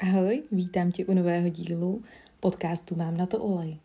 [0.00, 2.02] Ahoj, vítám tě u nového dílu
[2.40, 3.76] podcastu Mám na to olej.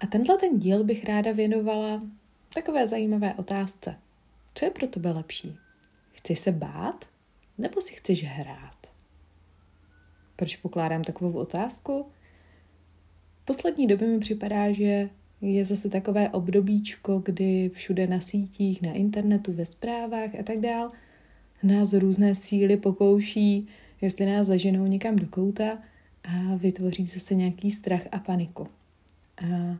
[0.00, 2.02] A tenhle ten díl bych ráda věnovala
[2.54, 3.96] takové zajímavé otázce.
[4.54, 5.56] Co je pro tebe lepší?
[6.12, 7.04] Chci se bát?
[7.58, 8.92] Nebo si chceš hrát?
[10.36, 12.06] Proč pokládám takovou otázku?
[13.42, 15.10] V poslední době mi připadá, že
[15.40, 20.90] je zase takové obdobíčko, kdy všude na sítích, na internetu, ve zprávách a tak dál
[21.62, 23.68] nás různé síly pokouší
[24.00, 25.78] jestli nás zaženou někam do kouta
[26.24, 28.66] a vytvoří se nějaký strach a paniku.
[29.42, 29.76] A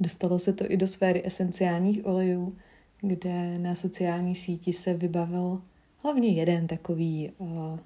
[0.00, 2.56] dostalo se to i do sféry esenciálních olejů,
[3.00, 5.62] kde na sociální síti se vybavil
[5.98, 7.78] hlavně jeden takový uh,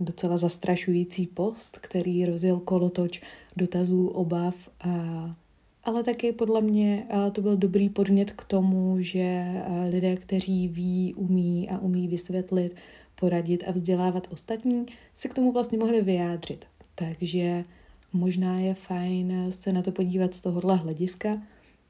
[0.00, 3.22] docela zastrašující post, který rozjel kolotoč
[3.56, 5.36] dotazů, obav, a,
[5.84, 10.68] ale taky podle mě uh, to byl dobrý podnět k tomu, že uh, lidé, kteří
[10.68, 12.76] ví, umí a umí vysvětlit
[13.22, 16.64] poradit a vzdělávat ostatní, se k tomu vlastně mohli vyjádřit.
[16.94, 17.64] Takže
[18.12, 21.42] možná je fajn se na to podívat z tohohle hlediska,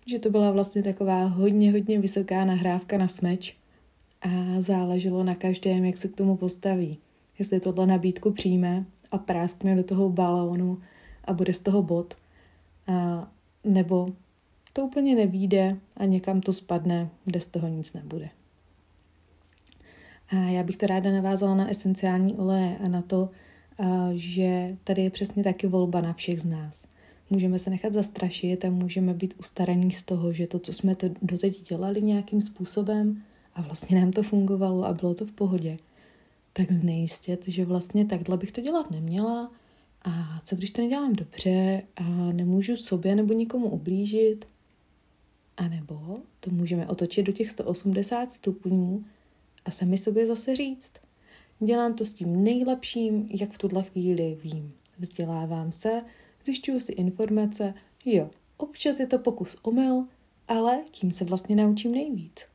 [0.06, 3.56] že to byla vlastně taková hodně, hodně vysoká nahrávka na smeč
[4.22, 4.28] a
[4.60, 6.98] záleželo na každém, jak se k tomu postaví.
[7.38, 10.78] Jestli tohle nabídku přijme a práskne do toho balónu
[11.24, 12.14] a bude z toho bod,
[12.86, 13.28] a
[13.64, 14.12] nebo
[14.72, 18.28] to úplně nevíde a někam to spadne, kde z toho nic nebude.
[20.32, 23.30] A já bych to ráda navázala na esenciální oleje a na to,
[24.12, 26.86] že tady je přesně taky volba na všech z nás.
[27.30, 31.06] Můžeme se nechat zastrašit a můžeme být ustaraní z toho, že to, co jsme to
[31.22, 33.22] doteď dělali nějakým způsobem
[33.54, 35.76] a vlastně nám to fungovalo a bylo to v pohodě,
[36.52, 39.50] tak znejistět, že vlastně takhle bych to dělat neměla
[40.04, 42.02] a co když to nedělám dobře a
[42.32, 44.44] nemůžu sobě nebo nikomu ublížit,
[45.56, 49.04] a nebo to můžeme otočit do těch 180 stupňů
[49.64, 50.92] a sami sobě zase říct.
[51.60, 54.72] Dělám to s tím nejlepším, jak v tuhle chvíli vím.
[54.98, 56.02] Vzdělávám se,
[56.44, 57.74] zjišťuju si informace,
[58.04, 60.06] jo, občas je to pokus omyl,
[60.48, 62.46] ale tím se vlastně naučím nejvíc.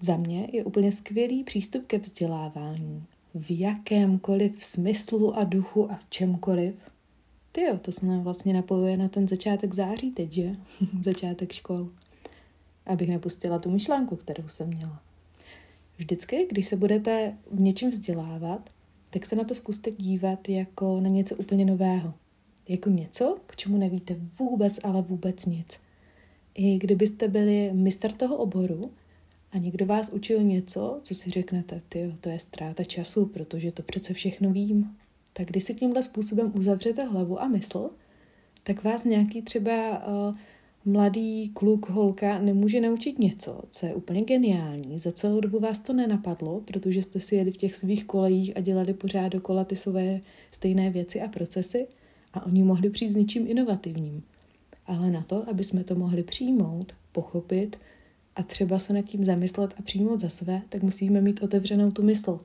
[0.00, 3.04] Za mě je úplně skvělý přístup ke vzdělávání.
[3.34, 6.74] V jakémkoliv smyslu a duchu a v čemkoliv.
[7.52, 10.56] Ty jo, to se nám vlastně napojuje na ten začátek září teď, že?
[11.02, 11.88] začátek škol.
[12.86, 15.02] Abych nepustila tu myšlenku, kterou jsem měla.
[15.98, 18.70] Vždycky, když se budete v něčem vzdělávat,
[19.10, 22.14] tak se na to zkuste dívat jako na něco úplně nového.
[22.68, 25.80] Jako něco, k čemu nevíte vůbec, ale vůbec nic.
[26.54, 28.90] I kdybyste byli mistr toho oboru
[29.52, 33.82] a někdo vás učil něco, co si řeknete, ty, to je ztráta času, protože to
[33.82, 34.96] přece všechno vím.
[35.32, 37.90] Tak když si tímhle způsobem uzavřete hlavu a mysl,
[38.62, 40.36] tak vás nějaký třeba uh,
[40.84, 44.98] mladý kluk, holka nemůže naučit něco, co je úplně geniální.
[44.98, 48.60] Za celou dobu vás to nenapadlo, protože jste si jeli v těch svých kolejích a
[48.60, 51.86] dělali pořád dokola ty své stejné věci a procesy
[52.32, 54.22] a oni mohli přijít s něčím inovativním.
[54.86, 57.78] Ale na to, aby jsme to mohli přijmout, pochopit
[58.36, 62.02] a třeba se nad tím zamyslet a přijmout za své, tak musíme mít otevřenou tu
[62.02, 62.38] mysl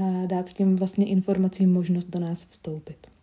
[0.00, 3.13] a dát těm vlastně informacím možnost do nás vstoupit.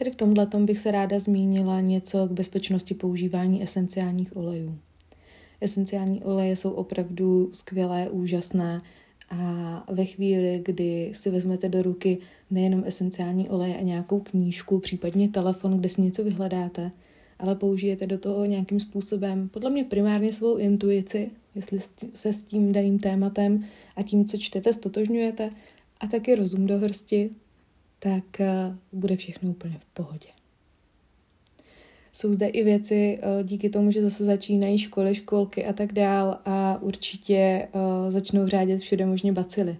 [0.00, 4.78] Tady v tomhle bych se ráda zmínila něco k bezpečnosti používání esenciálních olejů.
[5.60, 8.82] Esenciální oleje jsou opravdu skvělé, úžasné
[9.30, 12.18] a ve chvíli, kdy si vezmete do ruky
[12.50, 16.90] nejenom esenciální oleje a nějakou knížku, případně telefon, kde si něco vyhledáte,
[17.38, 21.78] ale použijete do toho nějakým způsobem, podle mě primárně svou intuici, jestli
[22.14, 23.64] se s tím daným tématem
[23.96, 25.50] a tím, co čtete, stotožňujete,
[26.00, 27.30] a taky rozum do hrsti,
[28.02, 30.28] tak eh, bude všechno úplně v pohodě.
[32.12, 36.38] Jsou zde i věci eh, díky tomu, že zase začínají školy, školky a tak dál
[36.44, 39.76] a určitě eh, začnou řádět všude možně bacily.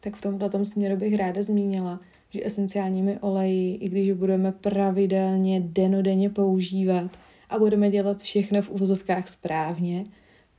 [0.00, 5.60] Tak v tomto tom směru bych ráda zmínila, že esenciálními oleji, i když budeme pravidelně
[5.60, 7.10] denodenně používat
[7.50, 10.04] a budeme dělat všechno v uvozovkách správně,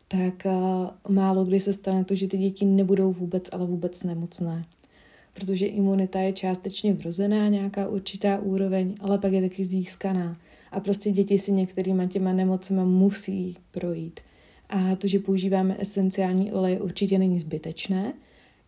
[0.08, 0.48] tak
[1.09, 4.66] málo kdy se stane to, že ty děti nebudou vůbec, ale vůbec nemocné
[5.40, 10.38] protože imunita je částečně vrozená, nějaká určitá úroveň, ale pak je taky získaná.
[10.72, 14.19] A prostě děti si některýma těma nemocema musí projít.
[14.69, 18.13] A to, že používáme esenciální olej, určitě není zbytečné.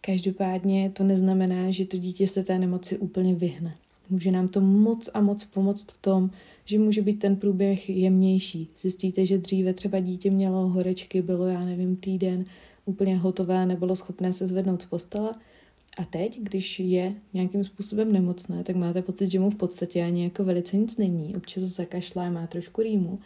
[0.02, 3.76] Každopádně to neznamená, že to dítě se té nemoci úplně vyhne.
[4.10, 6.30] Může nám to moc a moc pomoct v tom,
[6.66, 8.68] že může být ten průběh jemnější.
[8.78, 12.46] Zjistíte, že dříve třeba dítě mělo horečky, bylo, já nevím, týden
[12.86, 15.32] úplně hotové, nebylo schopné se zvednout z postele
[15.98, 20.24] a teď, když je nějakým způsobem nemocné, tak máte pocit, že mu v podstatě ani
[20.24, 21.36] jako velice nic není.
[21.36, 23.20] Občas zakašlá, má trošku rýmu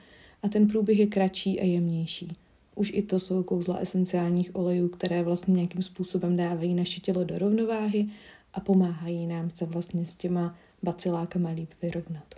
[0.44, 2.36] a ten průběh je kratší a jemnější.
[2.76, 7.40] Už i to jsou kouzla esenciálních olejů, které vlastně nějakým způsobem dávají naše tělo do
[7.40, 8.08] rovnováhy
[8.54, 12.36] a pomáhají nám se vlastně s těma bacilákama líp vyrovnat.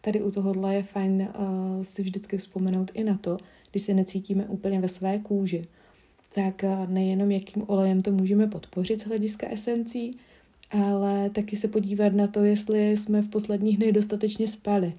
[0.00, 3.36] Tady u tohohle je fajn uh, si vždycky vzpomenout i na to,
[3.70, 5.66] když se necítíme úplně ve své kůži,
[6.34, 10.10] tak uh, nejenom jakým olejem to můžeme podpořit z hlediska esencí,
[10.70, 14.92] ale taky se podívat na to, jestli jsme v posledních dnech dostatečně spali,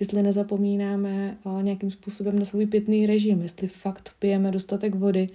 [0.00, 5.26] jestli nezapomínáme uh, nějakým způsobem na svůj pitný režim, jestli fakt pijeme dostatek vody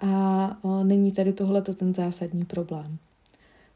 [0.00, 2.98] a uh, není tady tohleto ten zásadní problém.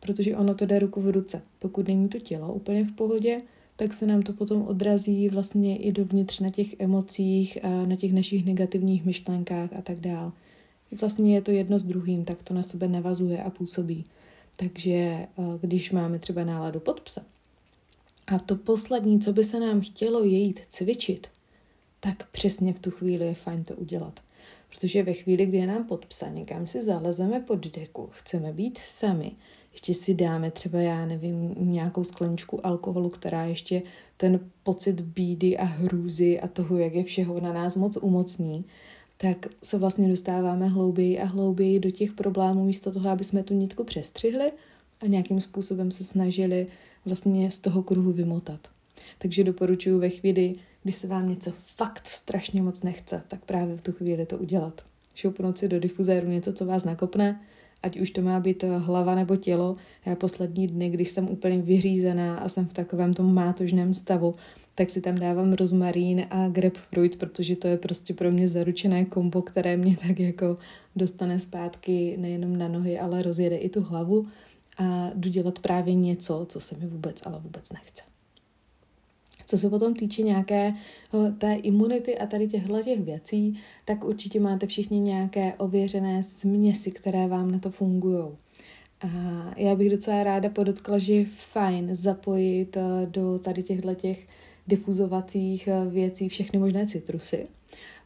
[0.01, 1.43] Protože ono to jde ruku v ruce.
[1.59, 3.39] Pokud není to tělo úplně v pohodě,
[3.77, 8.45] tak se nám to potom odrazí vlastně i dovnitř na těch emocích, na těch našich
[8.45, 10.33] negativních myšlenkách a tak dál.
[11.01, 14.05] Vlastně je to jedno s druhým, tak to na sebe navazuje a působí.
[14.57, 15.29] Takže eh,
[15.61, 17.25] když máme třeba náladu pod psa
[18.27, 21.27] a to poslední, co by se nám chtělo je jít cvičit,
[22.01, 24.21] tak přesně v tu chvíli je fajn to udělat.
[24.71, 28.79] Protože ve chvíli, kdy je nám pod psa, někam si zalezeme pod deku, chceme být
[28.79, 29.33] sami,
[29.73, 33.83] ještě si dáme třeba, já nevím, nějakou skleničku alkoholu, která ještě
[34.17, 38.65] ten pocit bídy a hrůzy a toho, jak je všeho na nás moc umocní,
[39.17, 43.55] tak se vlastně dostáváme hlouběji a hlouběji do těch problémů místo toho, aby jsme tu
[43.55, 44.53] nitku přestřihli
[45.01, 46.67] a nějakým způsobem se snažili
[47.07, 48.69] vlastně z toho kruhu vymotat.
[49.19, 53.83] Takže doporučuji ve chvíli, kdy se vám něco fakt strašně moc nechce, tak právě v
[53.83, 54.83] tu chvíli to udělat.
[55.15, 57.41] Šoupnout si do difuzéru něco, co vás nakopne,
[57.83, 59.77] ať už to má být hlava nebo tělo.
[60.07, 64.35] Já poslední dny, když jsem úplně vyřízená a jsem v takovém tom mátožném stavu,
[64.75, 69.43] tak si tam dávám rozmarín a grapefruit, protože to je prostě pro mě zaručené kombo,
[69.43, 70.59] které mě tak jako
[70.97, 74.25] dostane zpátky nejenom na nohy, ale rozjede i tu hlavu
[74.79, 78.03] a jdu dělat právě něco, co se mi vůbec, ale vůbec nechce.
[79.47, 80.75] Co se potom týče nějaké
[81.39, 87.27] té imunity a tady těchto těch věcí, tak určitě máte všichni nějaké ověřené směsi, které
[87.27, 88.25] vám na to fungují.
[89.01, 89.09] A
[89.57, 94.27] já bych docela ráda podotkla, že je fajn zapojit do tady těchto těch
[94.67, 97.47] difuzovacích eh, věcí všechny možné citrusy,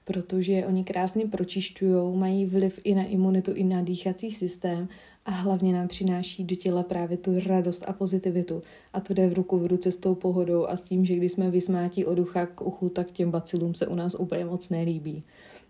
[0.04, 4.88] protože oni krásně pročišťují, mají vliv i na imunitu, i na dýchací systém
[5.24, 8.62] a hlavně nám přináší do těla právě tu radost a pozitivitu.
[8.92, 11.32] A to jde v ruku v ruce s tou pohodou a s tím, že když
[11.32, 15.22] jsme vysmátí od ucha k uchu, tak těm bacilům se u nás úplně moc nelíbí.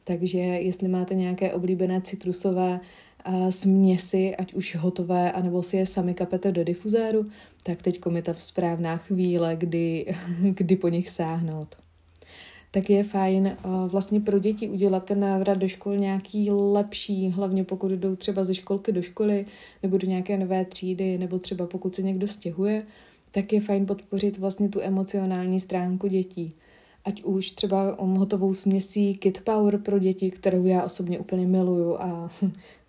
[0.05, 2.81] Takže jestli máte nějaké oblíbené citrusové
[3.51, 7.27] směsi, ať už hotové, anebo si je sami kapete do difuzéru,
[7.63, 11.77] tak teď je ta správná chvíle, kdy, kdy po nich sáhnout
[12.71, 13.59] tak je fajn eh,
[13.89, 18.55] vlastně pro děti udělat ten návrat do škol nějaký lepší, hlavně pokud jdou třeba ze
[18.55, 19.47] školky do školy
[19.83, 22.83] nebo do nějaké nové třídy, nebo třeba pokud se někdo stěhuje,
[23.31, 26.53] tak je fajn podpořit vlastně tu emocionální stránku dětí.
[27.09, 32.31] Ať už třeba hotovou směsí Kid Power pro děti, kterou já osobně úplně miluju a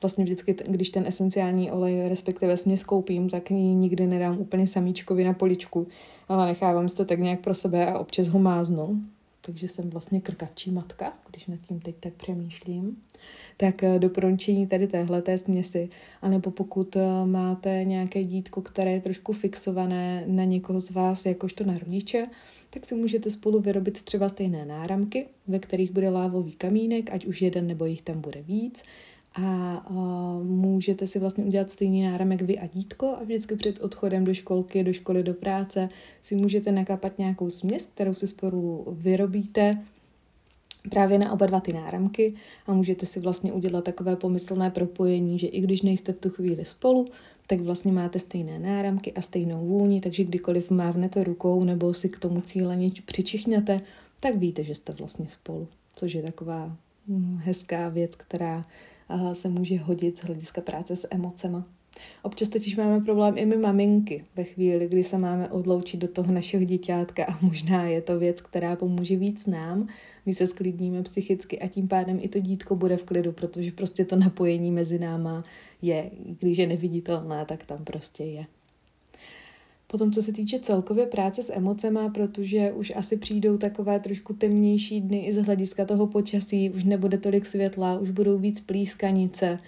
[0.01, 5.23] vlastně vždycky, když ten esenciální olej, respektive směs koupím, tak ji nikdy nedám úplně samíčkovi
[5.23, 5.87] na poličku,
[6.27, 9.01] ale nechávám si to tak nějak pro sebe a občas ho máznu
[9.41, 12.97] takže jsem vlastně krkavčí matka, když nad tím teď tak přemýšlím.
[13.57, 15.89] Tak eh, doporučení tady téhle té směsi,
[16.21, 21.63] anebo pokud eh, máte nějaké dítko, které je trošku fixované na někoho z vás, jakožto
[21.63, 22.27] na rodiče,
[22.69, 27.41] tak si můžete spolu vyrobit třeba stejné náramky, ve kterých bude lávový kamínek, ať už
[27.41, 28.83] jeden nebo jich tam bude víc,
[29.35, 34.23] a uh, můžete si vlastně udělat stejný náramek vy a dítko a vždycky před odchodem
[34.23, 35.89] do školky, do školy, do práce
[36.21, 39.83] si můžete nakapat nějakou směs, kterou si spolu vyrobíte
[40.89, 42.33] právě na oba dva ty náramky
[42.67, 46.65] a můžete si vlastně udělat takové pomyslné propojení, že i když nejste v tu chvíli
[46.65, 47.07] spolu,
[47.47, 52.19] tak vlastně máte stejné náramky a stejnou vůni, takže kdykoliv mávnete rukou nebo si k
[52.19, 53.81] tomu cíleně přičichněte,
[54.19, 56.75] tak víte, že jste vlastně spolu, což je taková
[57.07, 58.65] hm, hezká věc, která
[59.33, 61.65] se může hodit z hlediska práce s emocema.
[62.23, 66.33] Občas totiž máme problém i my maminky ve chvíli, kdy se máme odloučit do toho
[66.33, 69.87] našeho děťátka a možná je to věc, která pomůže víc nám.
[70.25, 74.05] My se sklidníme psychicky a tím pádem i to dítko bude v klidu, protože prostě
[74.05, 75.43] to napojení mezi náma
[75.81, 78.45] je, když je neviditelné, tak tam prostě je.
[79.91, 85.01] Potom, co se týče celkově práce s emocema, protože už asi přijdou takové trošku temnější
[85.01, 89.59] dny i z hlediska toho počasí, už nebude tolik světla, už budou víc plískanice,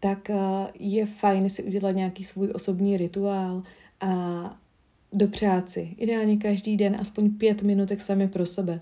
[0.00, 0.36] tak eh,
[0.78, 3.62] je fajn si udělat nějaký svůj osobní rituál
[4.00, 4.60] a
[5.12, 8.80] dopřát si ideálně každý den aspoň pět minutek sami pro sebe.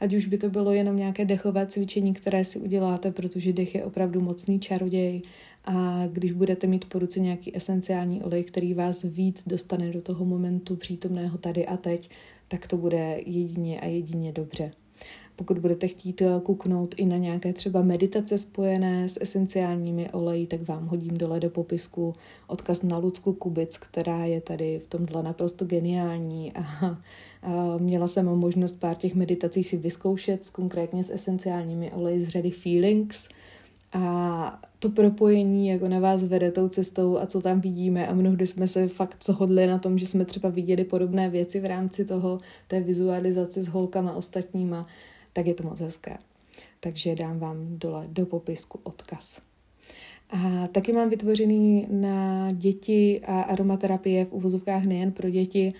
[0.00, 3.84] Ať už by to bylo jenom nějaké dechové cvičení, které si uděláte, protože dech je
[3.84, 5.22] opravdu mocný čaroděj
[5.64, 10.24] a když budete mít po ruce nějaký esenciální olej, který vás víc dostane do toho
[10.24, 12.10] momentu přítomného tady a teď,
[12.48, 14.72] tak to bude jedině a jedině dobře.
[15.40, 20.68] Pokud budete chtít eh, kouknout i na nějaké třeba meditace spojené s esenciálními oleji, tak
[20.68, 22.14] vám hodím dole do popisku
[22.46, 26.52] odkaz na Lucku Kubic, která je tady v tomhle naprosto geniální.
[27.42, 32.50] A, měla jsem možnost pár těch meditací si vyzkoušet, konkrétně s esenciálními oleji z řady
[32.50, 33.28] Feelings,
[33.92, 38.46] a to propojení, jako na vás vede tou cestou a co tam vidíme a mnohdy
[38.46, 42.38] jsme se fakt shodli na tom, že jsme třeba viděli podobné věci v rámci toho,
[42.68, 44.86] té vizualizace s holkama ostatníma,
[45.32, 46.16] tak je to moc hezké.
[46.80, 49.40] Takže dám vám dole do popisku odkaz.
[50.30, 55.74] A taky mám vytvořený na děti a aromaterapie v uvozovkách nejen pro děti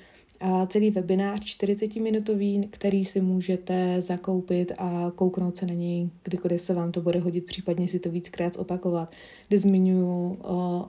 [0.69, 6.93] celý webinář 40-minutový, který si můžete zakoupit a kouknout se na něj, kdykoliv se vám
[6.93, 9.13] to bude hodit, případně si to víckrát opakovat,
[9.49, 10.39] kde zmiňuji,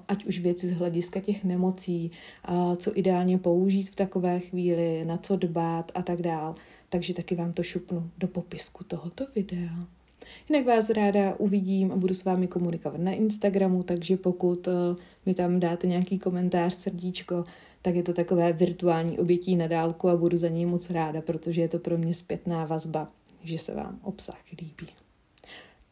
[0.07, 2.11] ať už věci z hlediska těch nemocí,
[2.77, 6.55] co ideálně použít v takové chvíli, na co dbát a tak dál.
[6.91, 9.87] Takže taky vám to šupnu do popisku tohoto videa.
[10.49, 14.67] Jinak vás ráda uvidím a budu s vámi komunikovat na Instagramu, takže pokud
[15.25, 17.45] mi tam dáte nějaký komentář, srdíčko,
[17.81, 21.61] tak je to takové virtuální obětí na dálku a budu za něj moc ráda, protože
[21.61, 23.11] je to pro mě zpětná vazba,
[23.43, 24.87] že se vám obsah líbí.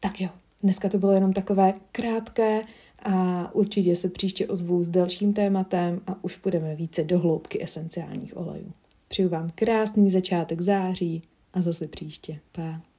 [0.00, 0.28] Tak jo,
[0.62, 2.62] dneska to bylo jenom takové krátké
[3.02, 8.36] a určitě se příště ozvu s dalším tématem a už půjdeme více do hloubky esenciálních
[8.36, 8.72] olejů.
[9.12, 12.40] Přeju vám krásný začátek září a zase příště.
[12.52, 12.89] Pa.